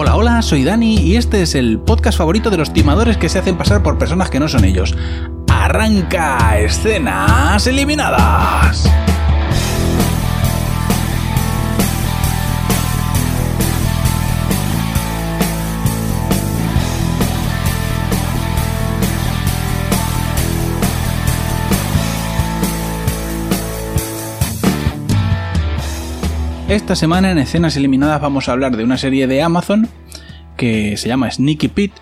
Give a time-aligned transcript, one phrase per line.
[0.00, 3.40] Hola, hola, soy Dani y este es el podcast favorito de los timadores que se
[3.40, 4.94] hacen pasar por personas que no son ellos.
[5.48, 8.88] Arranca escenas eliminadas.
[26.68, 29.88] Esta semana en Escenas Eliminadas vamos a hablar de una serie de Amazon
[30.58, 31.94] que se llama Sneaky Pete.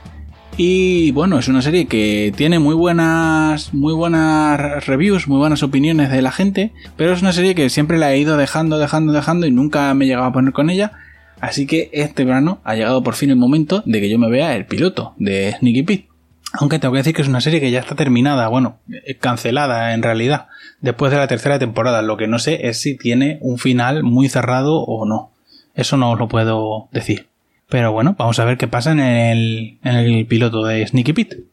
[0.57, 6.11] Y bueno, es una serie que tiene muy buenas, muy buenas reviews, muy buenas opiniones
[6.11, 9.47] de la gente, pero es una serie que siempre la he ido dejando, dejando, dejando
[9.47, 10.95] y nunca me he llegado a poner con ella.
[11.41, 14.57] Así que este verano ha llegado por fin el momento de que yo me vea
[14.57, 16.09] el piloto de Sneaky Pete.
[16.59, 18.79] Aunque tengo que decir que es una serie que ya está terminada, bueno,
[19.21, 20.49] cancelada en realidad
[20.81, 22.03] después de la tercera temporada.
[22.03, 25.33] Lo que no sé es si tiene un final muy cerrado o no.
[25.75, 27.29] Eso no os lo puedo decir.
[27.69, 31.45] Pero bueno, vamos a ver qué pasa en el, en el piloto de Sneaky Pete.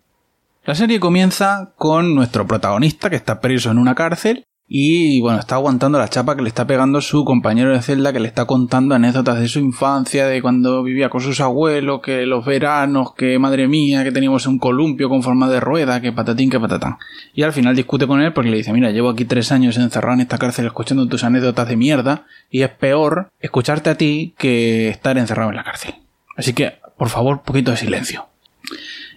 [0.65, 5.55] La serie comienza con nuestro protagonista que está preso en una cárcel y bueno, está
[5.55, 8.95] aguantando la chapa que le está pegando su compañero de celda que le está contando
[8.95, 13.67] anécdotas de su infancia, de cuando vivía con sus abuelos, que los veranos, que madre
[13.67, 16.97] mía, que teníamos un columpio con forma de rueda, que patatín, que patatán.
[17.33, 20.15] Y al final discute con él porque le dice, mira, llevo aquí tres años encerrado
[20.15, 24.87] en esta cárcel escuchando tus anécdotas de mierda y es peor escucharte a ti que
[24.87, 25.95] estar encerrado en la cárcel.
[26.37, 28.27] Así que, por favor, poquito de silencio.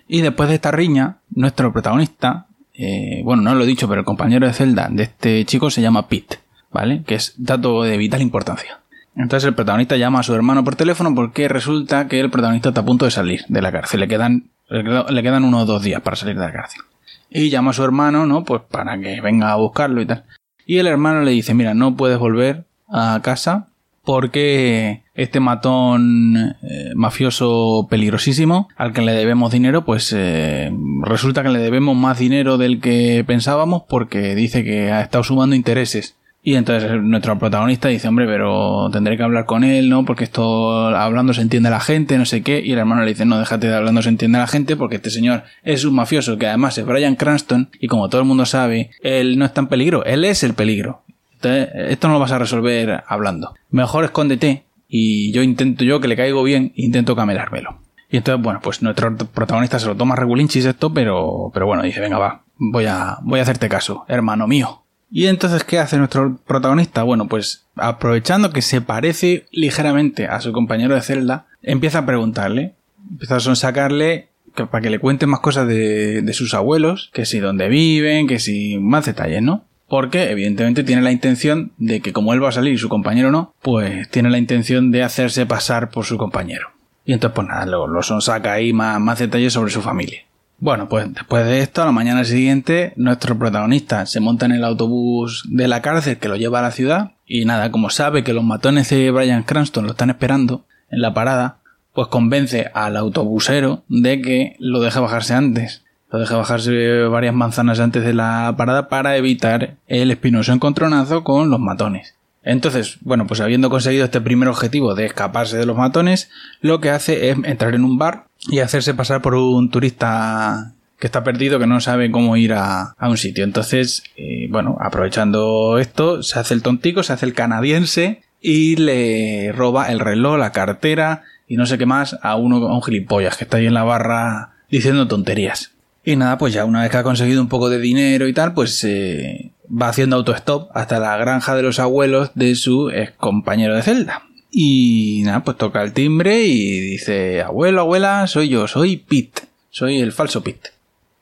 [0.08, 2.45] Y después de esta riña, nuestro protagonista
[2.78, 5.82] eh, bueno, no lo he dicho, pero el compañero de celda de este chico se
[5.82, 7.02] llama Pete, ¿vale?
[7.04, 8.80] Que es dato de vital importancia.
[9.16, 12.82] Entonces el protagonista llama a su hermano por teléfono porque resulta que el protagonista está
[12.82, 14.00] a punto de salir de la cárcel.
[14.00, 16.82] Le quedan, le quedan unos dos días para salir de la cárcel.
[17.30, 18.44] Y llama a su hermano, ¿no?
[18.44, 20.24] Pues para que venga a buscarlo y tal.
[20.66, 23.68] Y el hermano le dice, mira, no puedes volver a casa
[24.06, 30.72] porque este matón eh, mafioso peligrosísimo al que le debemos dinero, pues eh,
[31.02, 35.56] resulta que le debemos más dinero del que pensábamos porque dice que ha estado sumando
[35.56, 36.16] intereses.
[36.40, 40.04] Y entonces nuestro protagonista dice, hombre, pero tendré que hablar con él, ¿no?
[40.04, 42.62] Porque esto hablando se entiende la gente, no sé qué.
[42.64, 45.10] Y el hermano le dice, no, déjate de hablando se entiende la gente porque este
[45.10, 48.90] señor es un mafioso que además es Brian Cranston y como todo el mundo sabe,
[49.02, 51.02] él no está en peligro, él es el peligro
[51.42, 53.54] esto no lo vas a resolver hablando.
[53.70, 57.78] Mejor escóndete y yo intento yo que le caigo bien, intento camelármelo.
[58.10, 62.00] Y entonces, bueno, pues nuestro protagonista se lo toma regulinchis esto, pero, pero bueno, dice,
[62.00, 64.82] venga, va, voy a, voy a hacerte caso, hermano mío.
[65.10, 67.02] Y entonces, ¿qué hace nuestro protagonista?
[67.02, 72.74] Bueno, pues aprovechando que se parece ligeramente a su compañero de celda, empieza a preguntarle,
[73.10, 77.40] empieza a sonsacarle para que le cuente más cosas de, de sus abuelos, que si
[77.40, 79.64] dónde viven, que si más detalles, ¿no?
[79.88, 83.30] Porque evidentemente tiene la intención de que como él va a salir y su compañero
[83.30, 86.70] no, pues tiene la intención de hacerse pasar por su compañero.
[87.04, 90.26] Y entonces pues nada, lo, lo saca ahí más, más detalles sobre su familia.
[90.58, 94.64] Bueno, pues después de esto, a la mañana siguiente, nuestro protagonista se monta en el
[94.64, 98.32] autobús de la cárcel que lo lleva a la ciudad y nada, como sabe que
[98.32, 101.58] los matones de Brian Cranston lo están esperando en la parada,
[101.92, 107.80] pues convence al autobusero de que lo deje bajarse antes lo deja bajarse varias manzanas
[107.80, 112.14] antes de la parada para evitar el espinoso encontronazo con los matones.
[112.42, 116.30] Entonces, bueno, pues habiendo conseguido este primer objetivo de escaparse de los matones,
[116.60, 121.08] lo que hace es entrar en un bar y hacerse pasar por un turista que
[121.08, 123.42] está perdido, que no sabe cómo ir a, un sitio.
[123.42, 129.50] Entonces, eh, bueno, aprovechando esto, se hace el tontico, se hace el canadiense y le
[129.52, 133.36] roba el reloj, la cartera y no sé qué más a uno a un gilipollas
[133.36, 135.75] que está ahí en la barra diciendo tonterías.
[136.08, 138.54] Y nada, pues ya una vez que ha conseguido un poco de dinero y tal,
[138.54, 143.74] pues eh, va haciendo autostop hasta la granja de los abuelos de su ex compañero
[143.74, 144.22] de celda.
[144.52, 150.00] Y nada, pues toca el timbre y dice, abuelo, abuela, soy yo, soy Pete, soy
[150.00, 150.70] el falso Pete.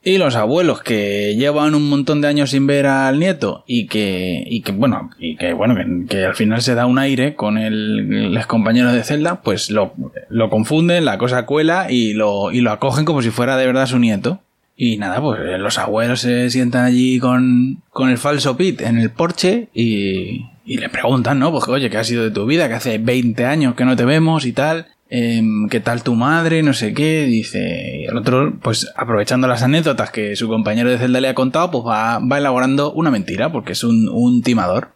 [0.03, 4.43] Y los abuelos que llevan un montón de años sin ver al nieto y que,
[4.45, 5.73] y que bueno, y que bueno,
[6.07, 9.93] que, al final se da un aire con el, ex compañero de celda, pues lo,
[10.29, 13.87] lo confunden, la cosa cuela y lo, y lo acogen como si fuera de verdad
[13.87, 14.41] su nieto.
[14.77, 19.09] Y nada, pues los abuelos se sientan allí con, con el falso Pete en el
[19.09, 21.51] porche y, y le preguntan, ¿no?
[21.51, 22.67] Pues oye, ¿qué ha sido de tu vida?
[22.67, 24.87] Que hace 20 años que no te vemos y tal.
[25.09, 26.63] Em, ¿Qué tal tu madre?
[26.63, 27.25] No sé qué.
[27.25, 28.01] Dice.
[28.01, 31.71] Y el otro, pues aprovechando las anécdotas que su compañero de celda le ha contado,
[31.71, 34.94] pues va, va elaborando una mentira, porque es un, un timador.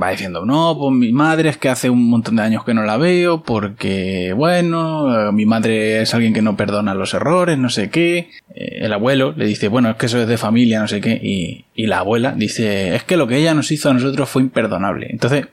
[0.00, 2.82] Va diciendo, no, pues mi madre es que hace un montón de años que no
[2.82, 7.90] la veo porque, bueno, mi madre es alguien que no perdona los errores, no sé
[7.90, 8.30] qué.
[8.54, 11.20] Eh, el abuelo le dice, bueno, es que eso es de familia, no sé qué.
[11.22, 14.42] Y, y la abuela dice, es que lo que ella nos hizo a nosotros fue
[14.42, 15.08] imperdonable.
[15.10, 15.48] Entonces,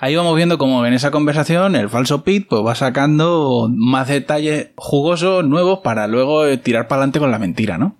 [0.00, 4.68] ahí vamos viendo como en esa conversación el falso Pete pues va sacando más detalles
[4.76, 7.96] jugosos, nuevos, para luego tirar para adelante con la mentira, ¿no?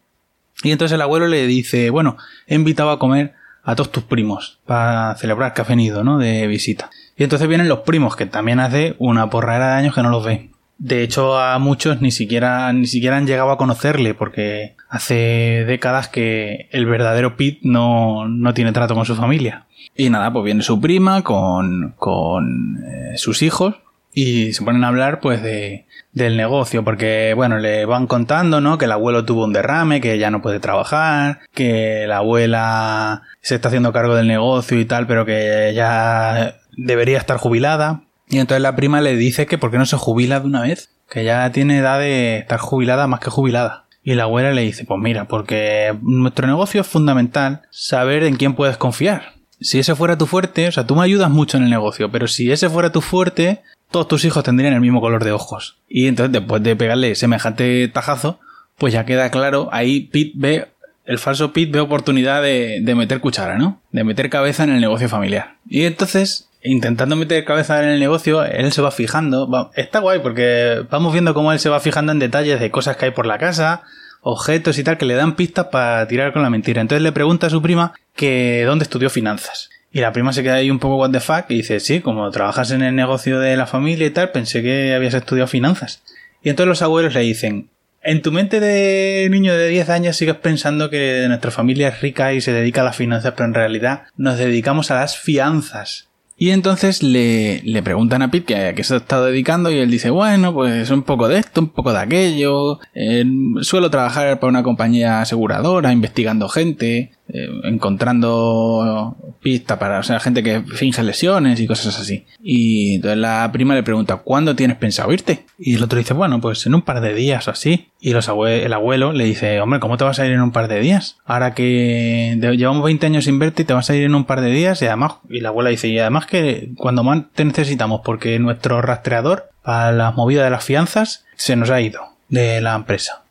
[0.63, 2.17] Y entonces el abuelo le dice, bueno,
[2.47, 3.35] he invitado a comer
[3.65, 6.19] a todos tus primos para celebrar que ha venido, ¿no?
[6.19, 6.91] De visita.
[7.17, 10.25] Y entonces vienen los primos, que también hace una porrera de años que no los
[10.25, 10.51] ve.
[10.77, 16.09] De hecho, a muchos ni siquiera, ni siquiera han llegado a conocerle, porque hace décadas
[16.09, 19.67] que el verdadero Pete no, no tiene trato con su familia.
[19.97, 23.77] Y nada, pues viene su prima con, con eh, sus hijos
[24.15, 28.79] y se ponen a hablar pues de, del negocio porque bueno le van contando no
[28.79, 33.57] que el abuelo tuvo un derrame que ya no puede trabajar que la abuela se
[33.57, 38.03] está haciendo cargo del negocio y tal pero que ya debería estar jubilada.
[38.29, 40.91] Y entonces la prima le dice que por qué no se jubila de una vez
[41.11, 43.85] que ya tiene edad de estar jubilada más que jubilada.
[44.03, 48.55] Y la abuela le dice pues mira porque nuestro negocio es fundamental saber en quién
[48.55, 49.35] puedes confiar.
[49.61, 52.27] Si ese fuera tu fuerte, o sea, tú me ayudas mucho en el negocio, pero
[52.27, 53.63] si ese fuera tu fuerte,
[53.95, 55.77] todos tus hijos tendrían el mismo color de ojos.
[55.89, 58.41] Y entonces, después de pegarle semejante tajazo,
[58.77, 60.69] pues ya queda claro, ahí Pete ve,
[61.05, 63.81] el falso Pete ve oportunidad de, meter cuchara, ¿no?
[63.93, 65.59] De meter cabeza en el negocio familiar.
[65.69, 69.71] Y entonces, intentando meter cabeza en el negocio, él se va fijando.
[69.77, 73.05] está guay porque vamos viendo cómo él se va fijando en detalles de cosas que
[73.05, 73.83] hay por la casa,
[74.23, 76.81] objetos y tal, que le dan pistas para tirar con la mentira.
[76.81, 79.71] Entonces le pregunta a su prima que dónde estudió finanzas.
[79.95, 82.29] Y la prima se queda ahí un poco what the fuck y dice, sí, como
[82.33, 86.03] trabajas en el negocio de la familia y tal, pensé que habías estudiado finanzas.
[86.43, 87.71] Y entonces los abuelos le dicen,
[88.03, 92.33] en tu mente de niño de 10 años sigues pensando que nuestra familia es rica
[92.33, 96.09] y se dedica a las finanzas, pero en realidad nos dedicamos a las fianzas.
[96.37, 99.91] Y entonces le, le preguntan a Pete a qué se ha estado dedicando y él
[99.93, 103.25] dice, bueno, pues un poco de esto, un poco de aquello, eh,
[103.61, 110.43] suelo trabajar para una compañía aseguradora, investigando gente, eh, encontrando pistas para, o sea, gente
[110.43, 112.27] que finge lesiones y cosas así.
[112.43, 115.47] Y entonces la prima le pregunta, ¿cuándo tienes pensado irte?
[115.59, 117.89] Y el otro dice, bueno, pues en un par de días o así.
[118.01, 120.81] Y el abuelo le dice, hombre, ¿cómo te vas a ir en un par de
[120.81, 121.17] días?
[121.25, 124.43] Ahora que llevamos 20 años sin verte y te vas a ir en un par
[124.43, 128.03] de días y además, y la abuela dice, y además que cuando más te necesitamos
[128.05, 132.75] porque nuestro rastreador para las movidas de las fianzas se nos ha ido de la
[132.75, 133.24] empresa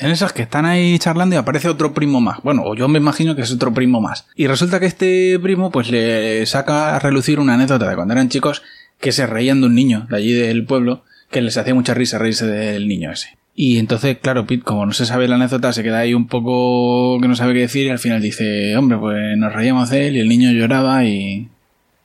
[0.00, 2.40] en esas que están ahí charlando y aparece otro primo más.
[2.42, 4.26] Bueno, o yo me imagino que es otro primo más.
[4.36, 8.28] Y resulta que este primo pues le saca a relucir una anécdota de cuando eran
[8.28, 8.62] chicos
[9.00, 12.18] que se reían de un niño de allí del pueblo que les hacía mucha risa
[12.18, 13.36] reírse del niño ese.
[13.54, 17.20] Y entonces, claro, Pete, como no se sabe la anécdota, se queda ahí un poco
[17.20, 20.16] que no sabe qué decir y al final dice, hombre, pues nos reíamos de él
[20.16, 21.48] y el niño lloraba y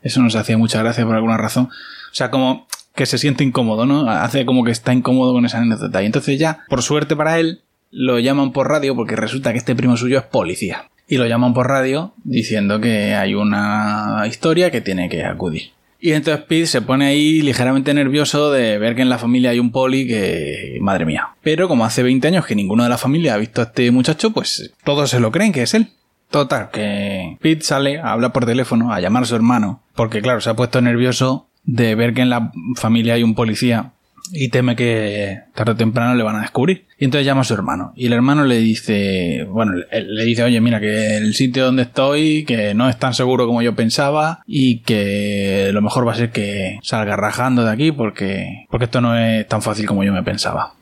[0.01, 1.66] eso nos hacía mucha gracia por alguna razón.
[1.66, 4.10] O sea, como que se siente incómodo, ¿no?
[4.10, 6.01] Hace como que está incómodo con esa anécdota.
[6.01, 7.62] Y entonces ya, por suerte para él,
[7.94, 10.90] lo llaman por radio porque resulta que este primo suyo es policía.
[11.07, 15.72] Y lo llaman por radio diciendo que hay una historia que tiene que acudir.
[16.00, 19.60] Y entonces Pete se pone ahí ligeramente nervioso de ver que en la familia hay
[19.60, 20.78] un poli que...
[20.81, 21.30] madre mía.
[21.42, 24.31] Pero como hace 20 años que ninguno de la familia ha visto a este muchacho,
[24.31, 25.88] pues todos se lo creen que es él.
[26.30, 30.50] Total, que Pete sale, habla por teléfono, a llamar a su hermano, porque claro, se
[30.50, 33.94] ha puesto nervioso de ver que en la familia hay un policía
[34.31, 36.85] y teme que tarde o temprano le van a descubrir.
[36.97, 37.93] Y entonces llama a su hermano.
[37.95, 42.45] Y el hermano le dice, bueno, le dice, oye, mira, que el sitio donde estoy,
[42.45, 46.31] que no es tan seguro como yo pensaba y que lo mejor va a ser
[46.31, 50.23] que salga rajando de aquí porque, porque esto no es tan fácil como yo me
[50.23, 50.75] pensaba.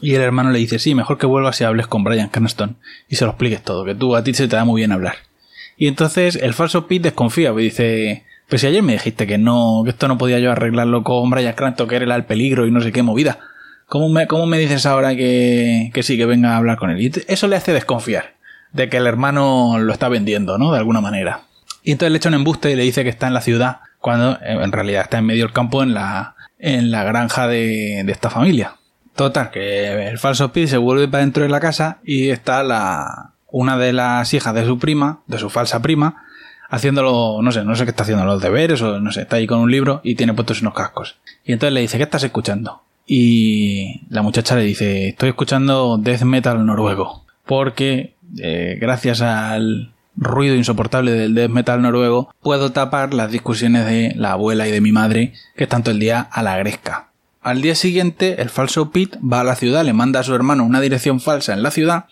[0.00, 2.76] Y el hermano le dice, sí, mejor que vuelvas y hables con Brian Cranston
[3.08, 5.16] y se lo expliques todo, que tú a ti se te da muy bien hablar.
[5.76, 9.82] Y entonces el falso Pete desconfía, y dice, pues si ayer me dijiste que no,
[9.84, 12.80] que esto no podía yo arreglarlo con Brian Cranston, que era el peligro y no
[12.80, 13.38] sé qué movida.
[13.86, 17.00] ¿Cómo me, cómo me dices ahora que, que sí, que venga a hablar con él?
[17.00, 18.34] Y eso le hace desconfiar
[18.72, 20.72] de que el hermano lo está vendiendo, ¿no?
[20.72, 21.42] De alguna manera.
[21.82, 24.32] Y entonces le echa un embuste y le dice que está en la ciudad, cuando
[24.34, 28.12] eh, en realidad está en medio del campo en la, en la granja de, de
[28.12, 28.74] esta familia.
[29.14, 33.32] Total, que el falso Pete se vuelve para dentro de la casa y está la,
[33.50, 36.24] una de las hijas de su prima, de su falsa prima,
[36.68, 39.46] haciéndolo, no sé, no sé qué está haciendo, los deberes o no sé, está ahí
[39.46, 41.16] con un libro y tiene puestos unos cascos.
[41.44, 42.82] Y entonces le dice, ¿qué estás escuchando?
[43.06, 47.24] Y la muchacha le dice, estoy escuchando death metal noruego.
[47.44, 54.12] Porque eh, gracias al ruido insoportable del death metal noruego, puedo tapar las discusiones de
[54.16, 57.10] la abuela y de mi madre, que están todo el día a la gresca.
[57.42, 60.64] Al día siguiente, el falso Pete va a la ciudad, le manda a su hermano
[60.64, 62.06] una dirección falsa en la ciudad,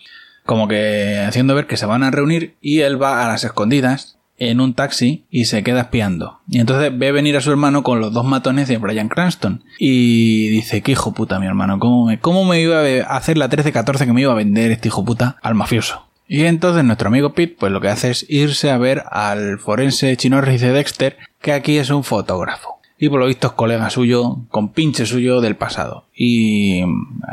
[0.45, 4.14] como que haciendo ver que se van a reunir, y él va a las escondidas
[4.37, 6.39] en un taxi y se queda espiando.
[6.49, 9.63] Y entonces ve venir a su hermano con los dos matones de Brian Cranston.
[9.79, 13.49] Y dice, qué hijo puta mi hermano, ¿cómo me, cómo me iba a hacer la
[13.49, 16.05] 13-14 que me iba a vender este hijo puta al mafioso?
[16.27, 20.17] Y entonces nuestro amigo Pete, pues lo que hace es irse a ver al forense
[20.17, 22.79] chino de Dexter, que aquí es un fotógrafo.
[22.97, 26.05] Y por lo visto es colega suyo, con pinche suyo del pasado.
[26.15, 26.79] Y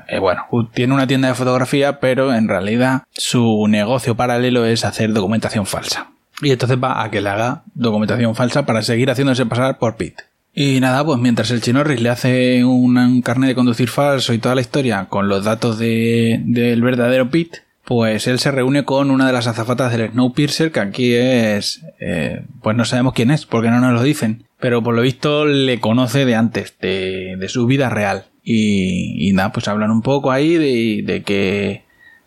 [0.08, 0.44] eh, bueno,
[0.74, 6.11] tiene una tienda de fotografía, pero en realidad su negocio paralelo es hacer documentación falsa.
[6.40, 10.24] Y entonces va a que le haga documentación falsa para seguir haciéndose pasar por Pete.
[10.54, 14.54] Y nada, pues mientras el Chinorris le hace un, carnet de conducir falso y toda
[14.54, 19.32] la historia con los datos del verdadero Pete, pues él se reúne con una de
[19.32, 21.82] las azafatas del Snowpiercer, que aquí es...
[22.00, 24.44] Eh, pues no sabemos quién es, porque no nos lo dicen.
[24.60, 28.26] Pero por lo visto le conoce de antes, de, de su vida real.
[28.44, 31.81] Y, y, nada, pues hablan un poco ahí de, de que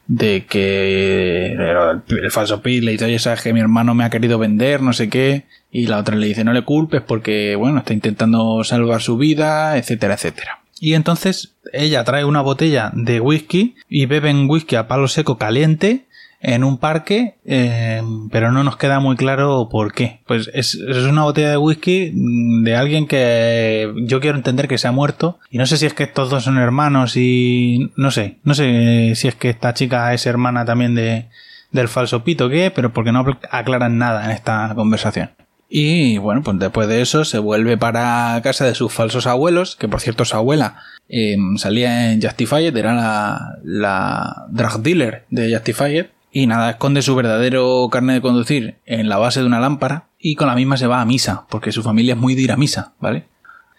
[0.07, 4.37] de que el, falso Pete le dice, oye, sabes que mi hermano me ha querido
[4.37, 7.93] vender, no sé qué, y la otra le dice, no le culpes porque, bueno, está
[7.93, 10.59] intentando salvar su vida, etcétera, etcétera.
[10.79, 16.05] Y entonces ella trae una botella de whisky y beben whisky a palo seco caliente
[16.41, 18.01] en un parque, eh,
[18.31, 20.21] pero no nos queda muy claro por qué.
[20.27, 24.91] Pues es, una botella de whisky de alguien que yo quiero entender que se ha
[24.91, 25.39] muerto.
[25.49, 29.13] Y no sé si es que estos dos son hermanos y no sé, no sé
[29.15, 31.29] si es que esta chica es hermana también de,
[31.71, 35.31] del falso pito qué, pero porque no aclaran nada en esta conversación.
[35.67, 39.87] Y bueno, pues después de eso se vuelve para casa de sus falsos abuelos, que
[39.87, 40.77] por cierto su abuela
[41.09, 46.05] em, salía en Justified, era la, la drug dealer de Justified.
[46.37, 50.35] Y nada, esconde su verdadero carne de conducir en la base de una lámpara y
[50.35, 52.57] con la misma se va a misa, porque su familia es muy de ir a
[52.57, 53.27] misa, ¿vale?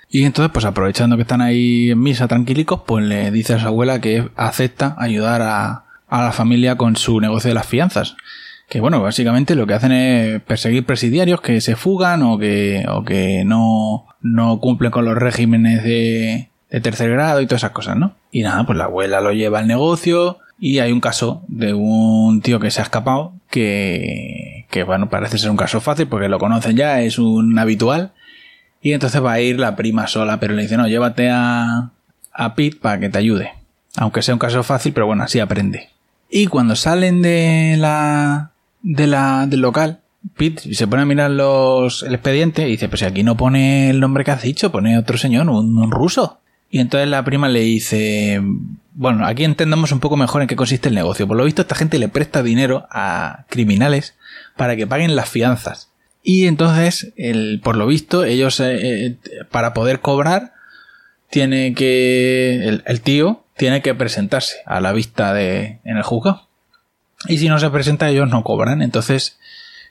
[0.09, 3.67] Y entonces, pues aprovechando que están ahí en misa tranquilicos, pues le dice a su
[3.67, 8.17] abuela que acepta ayudar a, a la familia con su negocio de las fianzas.
[8.71, 13.05] Que bueno, básicamente lo que hacen es perseguir presidiarios que se fugan o que, o
[13.05, 17.99] que no, no cumplen con los regímenes de, de tercer grado y todas esas cosas,
[17.99, 18.17] ¿no?
[18.31, 22.41] Y nada, pues la abuela lo lleva al negocio, y hay un caso de un
[22.41, 26.39] tío que se ha escapado que, que bueno, parece ser un caso fácil porque lo
[26.39, 28.13] conocen ya, es un habitual.
[28.83, 31.91] Y entonces va a ir la prima sola, pero le dice, no, llévate a,
[32.33, 33.53] a Pete para que te ayude.
[33.97, 35.89] Aunque sea un caso fácil, pero bueno, así aprende.
[36.31, 40.01] Y cuando salen de la, de la, del local,
[40.37, 43.91] Pete se pone a mirar los, el expediente y dice, pues si aquí no pone
[43.91, 46.41] el nombre que has dicho, pone otro señor, un, un ruso.
[46.71, 48.41] Y entonces la prima le dice,
[48.99, 51.29] bueno, aquí entendamos un poco mejor en qué consiste el negocio.
[51.29, 54.15] Por lo visto, esta gente le presta dinero a criminales
[54.57, 55.91] para que paguen las fianzas.
[56.23, 59.17] Y entonces, el, por lo visto, ellos, eh, eh,
[59.51, 60.55] para poder cobrar,
[61.29, 66.49] tiene que, el, tío tiene que presentarse a la vista de, en el juzgado.
[67.29, 68.81] Y si no se presenta, ellos no cobran.
[68.81, 69.39] Entonces,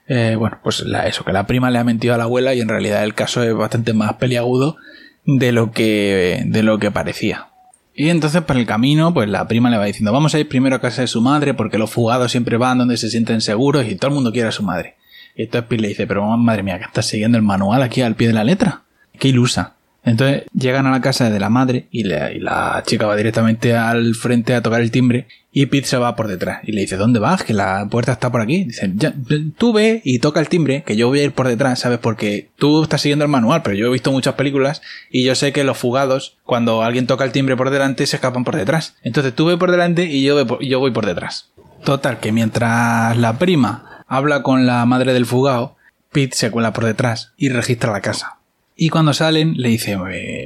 [0.07, 2.69] eh, bueno, pues eso, que la prima le ha mentido a la abuela y en
[2.69, 4.77] realidad el caso es bastante más peliagudo
[5.25, 7.49] de lo que, de lo que parecía.
[7.97, 10.75] Y entonces por el camino, pues la prima le va diciendo, vamos a ir primero
[10.75, 13.95] a casa de su madre porque los fugados siempre van donde se sienten seguros y
[13.95, 14.97] todo el mundo quiere a su madre.
[15.33, 18.15] Y entonces Pete le dice, pero madre mía, que estás siguiendo el manual aquí al
[18.15, 18.83] pie de la letra.
[19.17, 19.74] Qué ilusa.
[20.05, 24.53] Entonces llegan a la casa de la madre y, la chica va directamente al frente
[24.53, 27.43] a tocar el timbre y Pete se va por detrás y le dice, ¿dónde vas?
[27.43, 28.65] Que la puerta está por aquí.
[28.65, 29.13] Dice, ya,
[29.57, 31.97] tú ve y toca el timbre, que yo voy a ir por detrás, ¿sabes?
[31.97, 35.53] Porque tú estás siguiendo el manual, pero yo he visto muchas películas y yo sé
[35.53, 38.95] que los fugados, cuando alguien toca el timbre por delante, se escapan por detrás.
[39.01, 41.51] Entonces tú ve por delante y yo, yo voy por detrás.
[41.83, 45.77] Total, que mientras la prima habla con la madre del fugado,
[46.11, 48.39] Pete se cuela por detrás y registra la casa.
[48.77, 49.97] Y cuando salen, le dice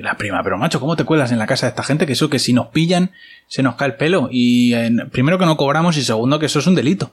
[0.03, 2.05] la prima, pero macho, ¿cómo te cuelas en la casa de esta gente?
[2.05, 3.11] Que eso que si nos pillan,
[3.47, 4.29] se nos cae el pelo.
[4.31, 4.73] Y
[5.11, 7.11] primero que no cobramos y segundo que eso es un delito.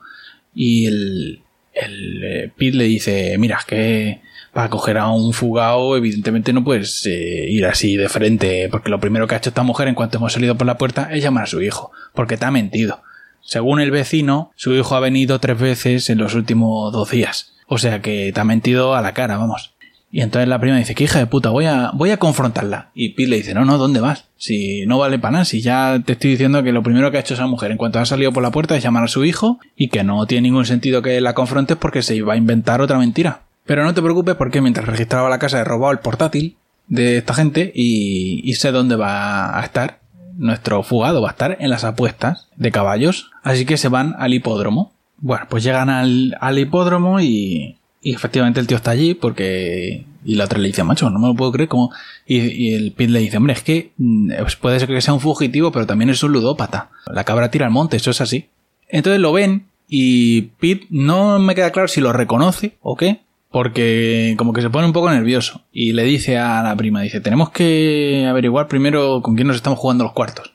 [0.55, 1.43] Y el,
[1.73, 4.21] el eh, Pete le dice, mira, que
[4.53, 9.01] para coger a un fugado, evidentemente no puedes eh, ir así de frente, porque lo
[9.01, 11.45] primero que ha hecho esta mujer en cuanto hemos salido por la puerta es llamar
[11.45, 13.03] a su hijo, porque te ha mentido.
[13.43, 17.53] Según el vecino, su hijo ha venido tres veces en los últimos dos días.
[17.67, 19.75] O sea que te ha mentido a la cara, vamos.
[20.11, 22.91] Y entonces la prima dice, que hija de puta, voy a, voy a confrontarla.
[22.95, 24.27] Y Pete le dice, no, no, ¿dónde vas?
[24.37, 27.21] Si no vale para nada, si ya te estoy diciendo que lo primero que ha
[27.21, 29.59] hecho esa mujer en cuanto ha salido por la puerta es llamar a su hijo
[29.77, 32.99] y que no tiene ningún sentido que la confrontes porque se iba a inventar otra
[32.99, 33.43] mentira.
[33.65, 37.35] Pero no te preocupes porque mientras registraba la casa he robado el portátil de esta
[37.35, 40.01] gente y, y sé dónde va a estar.
[40.37, 43.31] Nuestro fugado va a estar en las apuestas de caballos.
[43.43, 44.93] Así que se van al hipódromo.
[45.19, 50.05] Bueno, pues llegan al, al hipódromo y, y efectivamente el tío está allí porque...
[50.25, 51.93] Y la otra le dice, macho, no me lo puedo creer como...
[52.27, 55.73] Y, el Pete le dice, hombre, es que mm, puede ser que sea un fugitivo,
[55.73, 56.91] pero también es un ludópata.
[57.07, 58.47] La cabra tira al monte, eso es así.
[58.89, 64.35] Entonces lo ven y Pete no me queda claro si lo reconoce o qué, porque
[64.37, 67.51] como que se pone un poco nervioso y le dice a la prima, dice, tenemos
[67.51, 70.53] que averiguar primero con quién nos estamos jugando los cuartos.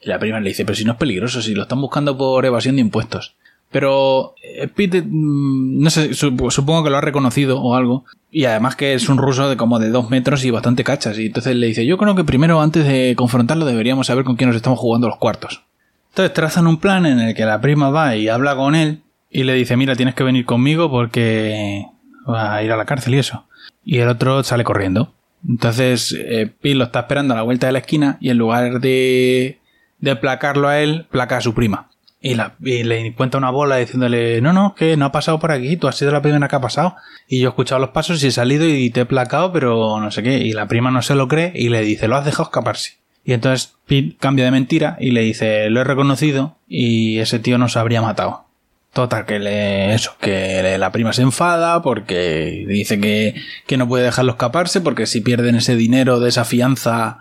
[0.00, 2.44] Y la prima le dice, pero si no es peligroso, si lo están buscando por
[2.44, 3.34] evasión de impuestos.
[3.70, 8.04] Pero eh, Pete, mm, no sé, supongo que lo ha reconocido o algo.
[8.30, 11.18] Y además que es un ruso de como de dos metros y bastante cachas.
[11.18, 14.48] Y entonces le dice, yo creo que primero antes de confrontarlo deberíamos saber con quién
[14.48, 15.62] nos estamos jugando los cuartos.
[16.10, 19.44] Entonces trazan un plan en el que la prima va y habla con él y
[19.44, 21.86] le dice, mira, tienes que venir conmigo porque
[22.28, 23.44] va a ir a la cárcel y eso.
[23.84, 25.12] Y el otro sale corriendo.
[25.46, 28.80] Entonces eh, Pete lo está esperando a la vuelta de la esquina y en lugar
[28.80, 29.60] de,
[29.98, 31.90] de placarlo a él, placa a su prima.
[32.20, 35.86] Y, le cuenta una bola diciéndole, no, no, que no ha pasado por aquí, tú
[35.86, 36.96] has sido la primera que ha pasado.
[37.28, 40.10] Y yo he escuchado los pasos y he salido y te he placado, pero no
[40.10, 40.38] sé qué.
[40.38, 42.96] Y la prima no se lo cree y le dice, lo has dejado escaparse.
[43.24, 47.58] Y entonces Pete cambia de mentira y le dice, lo he reconocido y ese tío
[47.58, 48.44] nos habría matado.
[48.92, 53.34] Total, que le, eso, que la prima se enfada porque dice que,
[53.66, 57.18] que no puede dejarlo escaparse porque si pierden ese dinero de esa fianza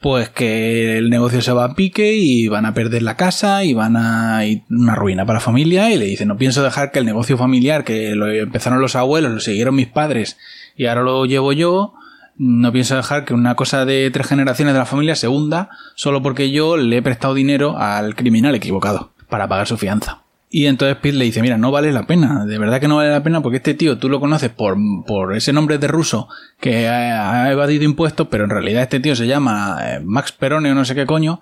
[0.00, 3.74] pues que el negocio se va a pique y van a perder la casa y
[3.74, 7.00] van a ir una ruina para la familia y le dice no pienso dejar que
[7.00, 10.38] el negocio familiar que lo empezaron los abuelos, lo siguieron mis padres
[10.76, 11.94] y ahora lo llevo yo,
[12.36, 16.22] no pienso dejar que una cosa de tres generaciones de la familia se hunda solo
[16.22, 20.22] porque yo le he prestado dinero al criminal equivocado para pagar su fianza.
[20.50, 23.10] Y entonces Pete le dice, mira, no vale la pena, de verdad que no vale
[23.10, 26.28] la pena porque este tío tú lo conoces por, por ese nombre de ruso
[26.58, 30.74] que ha, evadido impuestos, pero en realidad este tío se llama eh, Max Perone o
[30.74, 31.40] no sé qué coño,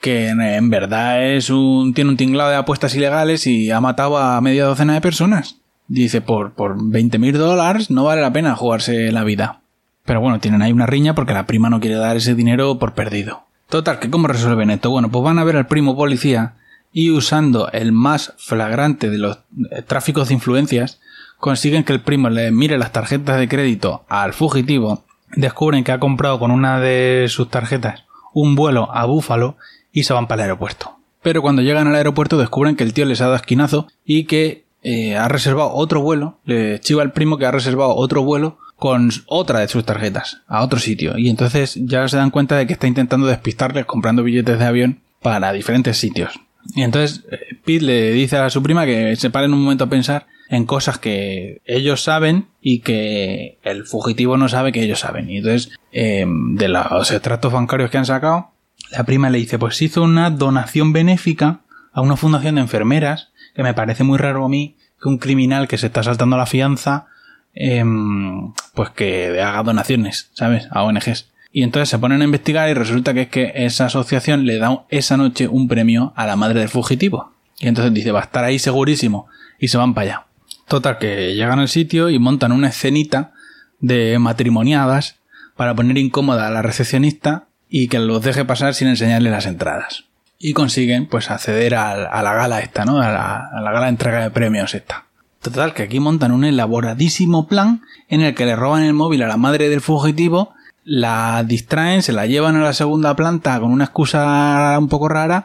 [0.00, 4.40] que en, verdad es un, tiene un tinglado de apuestas ilegales y ha matado a
[4.40, 5.56] media docena de personas.
[5.86, 9.60] Dice, por, por 20 mil dólares no vale la pena jugarse la vida.
[10.04, 12.94] Pero bueno, tienen ahí una riña porque la prima no quiere dar ese dinero por
[12.94, 13.44] perdido.
[13.68, 14.90] Total, ¿que cómo resuelven esto?
[14.90, 16.54] Bueno, pues van a ver al primo policía
[16.92, 19.38] y usando el más flagrante de los
[19.70, 21.00] eh, tráficos de influencias,
[21.38, 25.04] consiguen que el primo le mire las tarjetas de crédito al fugitivo,
[25.36, 29.56] descubren que ha comprado con una de sus tarjetas un vuelo a Búfalo
[29.92, 30.96] y se van para el aeropuerto.
[31.22, 34.64] Pero cuando llegan al aeropuerto descubren que el tío les ha dado esquinazo y que
[34.82, 39.10] eh, ha reservado otro vuelo, le chiva al primo que ha reservado otro vuelo con
[39.26, 42.74] otra de sus tarjetas a otro sitio y entonces ya se dan cuenta de que
[42.74, 46.38] está intentando despistarles comprando billetes de avión para diferentes sitios.
[46.74, 49.88] Y entonces eh, Pete le dice a su prima que se paren un momento a
[49.88, 55.30] pensar en cosas que ellos saben y que el fugitivo no sabe que ellos saben.
[55.30, 58.52] Y entonces, em, de los extractos bancarios que han sacado,
[58.90, 61.60] la prima le dice, pues hizo una donación benéfica
[61.92, 65.68] a una fundación de enfermeras, que me parece muy raro a mí que un criminal
[65.68, 67.06] que se está saltando la fianza,
[67.54, 70.68] em, pues que haga donaciones, ¿sabes?
[70.70, 71.28] A ONGs.
[71.50, 74.84] Y entonces se ponen a investigar y resulta que es que esa asociación le da
[74.90, 77.32] esa noche un premio a la madre del fugitivo.
[77.58, 79.26] Y entonces dice, va a estar ahí segurísimo.
[79.58, 80.26] Y se van para allá.
[80.68, 83.32] Total, que llegan al sitio y montan una escenita
[83.80, 85.16] de matrimoniadas
[85.56, 90.04] para poner incómoda a la recepcionista y que los deje pasar sin enseñarle las entradas.
[90.38, 93.00] Y consiguen, pues, acceder a, la gala esta, ¿no?
[93.00, 95.06] A la, a la gala de entrega de premios esta.
[95.42, 99.28] Total, que aquí montan un elaboradísimo plan en el que le roban el móvil a
[99.28, 100.54] la madre del fugitivo
[100.88, 105.44] la distraen, se la llevan a la segunda planta con una excusa un poco rara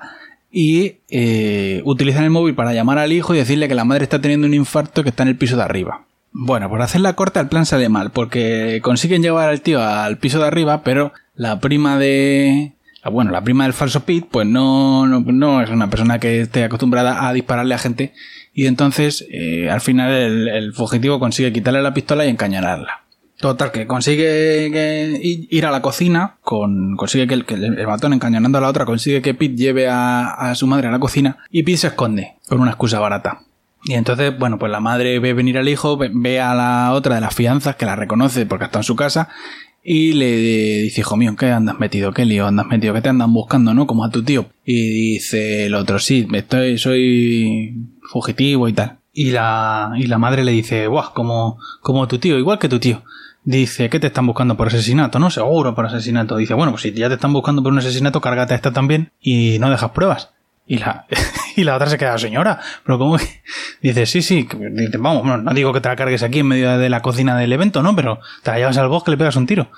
[0.50, 4.22] y eh, utilizan el móvil para llamar al hijo y decirle que la madre está
[4.22, 6.06] teniendo un infarto que está en el piso de arriba.
[6.32, 10.18] Bueno, por hacer la corta el plan sale mal, porque consiguen llevar al tío al
[10.18, 12.72] piso de arriba, pero la prima de...
[13.12, 17.28] Bueno, la prima del falso Pete, pues no, no, es una persona que esté acostumbrada
[17.28, 18.14] a dispararle a gente
[18.54, 23.03] y entonces eh, al final el, el fugitivo consigue quitarle la pistola y encañonarla.
[23.44, 28.58] Total, que consigue ir a la cocina, con, consigue que el, que el, matón encañonando
[28.58, 31.80] a la otra, consigue que Pete lleve a, su madre a la cocina y Pete
[31.80, 33.42] se esconde con una excusa barata.
[33.84, 37.20] Y entonces, bueno, pues la madre ve venir al hijo, ve, a la otra de
[37.20, 39.28] las fianzas que la reconoce porque está en su casa
[39.84, 40.38] y le
[40.84, 42.14] dice, hijo mío, ¿qué andas metido?
[42.14, 42.94] ¿Qué lío andas metido?
[42.94, 43.88] ¿Qué te andan buscando, no?
[43.88, 44.46] Como a tu tío.
[44.64, 49.00] Y dice el otro, sí, estoy, soy fugitivo y tal.
[49.12, 52.80] Y la, y la madre le dice, guau, como, como tu tío, igual que tu
[52.80, 53.04] tío.
[53.46, 55.20] Dice, ¿qué te están buscando por asesinato?
[55.20, 56.38] No, seguro por asesinato.
[56.38, 59.12] Dice, bueno, pues si ya te están buscando por un asesinato, cárgate a esta también
[59.20, 60.32] y no dejas pruebas.
[60.66, 61.06] Y la,
[61.58, 63.18] y la otra se queda, señora, pero como
[63.82, 64.48] dice, sí, sí,
[64.98, 67.84] vamos, no digo que te la cargues aquí en medio de la cocina del evento,
[67.84, 67.96] ¿no?
[67.96, 69.70] Pero te la llevas al bosque y le pegas un tiro.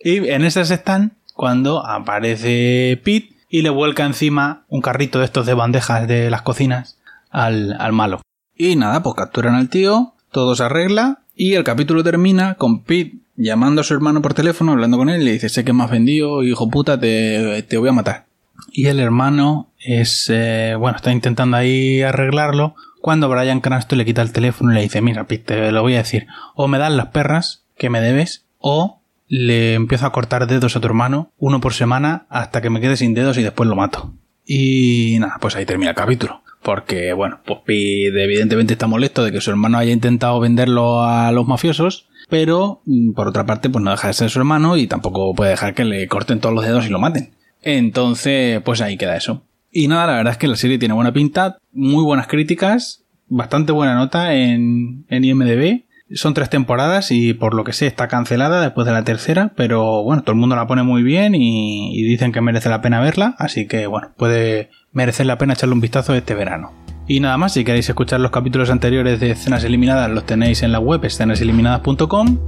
[0.00, 5.46] Y en esas están cuando aparece Pete y le vuelca encima un carrito de estos
[5.46, 6.98] de bandejas de las cocinas
[7.30, 8.20] al, al malo.
[8.56, 13.18] Y nada, pues capturan al tío, todo se arregla y el capítulo termina con Pete
[13.36, 15.84] llamando a su hermano por teléfono, hablando con él, y le dice, sé que me
[15.84, 18.24] has vendido, hijo puta, te, te voy a matar.
[18.72, 24.22] Y el hermano es, eh, bueno, está intentando ahí arreglarlo cuando Brian Cranston le quita
[24.22, 26.92] el teléfono y le dice, mira, Pete, te lo voy a decir, o me das
[26.92, 31.60] las perras que me debes, o le empiezo a cortar dedos a tu hermano, uno
[31.60, 34.14] por semana, hasta que me quede sin dedos y después lo mato.
[34.46, 36.42] Y nada, pues ahí termina el capítulo.
[36.66, 41.30] Porque, bueno, pues Pete evidentemente está molesto de que su hermano haya intentado venderlo a
[41.30, 44.88] los mafiosos, pero mm, por otra parte, pues no deja de ser su hermano y
[44.88, 47.30] tampoco puede dejar que le corten todos los dedos y lo maten.
[47.62, 49.44] Entonces, pues ahí queda eso.
[49.70, 53.70] Y nada, la verdad es que la serie tiene buena pinta, muy buenas críticas, bastante
[53.70, 55.84] buena nota en, en IMDB.
[56.14, 60.04] Son tres temporadas y por lo que sé está cancelada después de la tercera, pero
[60.04, 63.34] bueno, todo el mundo la pone muy bien y, dicen que merece la pena verla,
[63.38, 66.72] así que bueno, puede merecer la pena echarle un vistazo este verano.
[67.08, 70.72] Y nada más, si queréis escuchar los capítulos anteriores de Escenas Eliminadas, los tenéis en
[70.72, 72.38] la web escenaseliminadas.com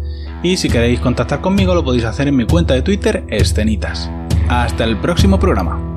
[0.43, 4.11] y si queréis contactar conmigo lo podéis hacer en mi cuenta de Twitter, Escenitas.
[4.49, 5.88] Hasta el próximo programa.